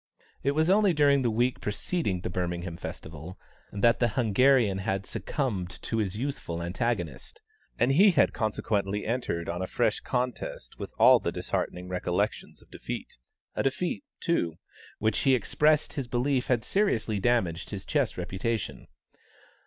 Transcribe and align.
It 0.41 0.53
was 0.53 0.67
only 0.67 0.93
during 0.95 1.21
the 1.21 1.29
week 1.29 1.61
preceding 1.61 2.21
the 2.21 2.29
Birmingham 2.31 2.75
Festival, 2.75 3.37
that 3.71 3.99
the 3.99 4.07
Hungarian 4.07 4.79
had 4.79 5.05
succumbed 5.05 5.79
to 5.83 5.97
his 5.99 6.17
youthful 6.17 6.63
antagonist, 6.63 7.39
and 7.77 7.91
he 7.91 8.09
had 8.09 8.33
consequently 8.33 9.05
entered 9.05 9.47
on 9.47 9.61
a 9.61 9.67
fresh 9.67 9.99
contest 9.99 10.79
with 10.79 10.91
all 10.97 11.19
the 11.19 11.31
disheartening 11.31 11.87
recollections 11.87 12.63
of 12.63 12.71
defeat; 12.71 13.19
a 13.53 13.61
defeat, 13.61 14.03
too, 14.19 14.57
which 14.97 15.19
he 15.19 15.35
expressed 15.35 15.93
his 15.93 16.07
belief 16.07 16.47
had 16.47 16.63
seriously 16.63 17.19
damaged 17.19 17.69
his 17.69 17.85
chess 17.85 18.17
reputation. 18.17 18.87